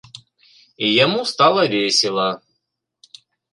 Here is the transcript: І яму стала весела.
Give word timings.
І 0.87 0.89
яму 1.05 1.19
стала 1.33 1.67
весела. 1.75 2.27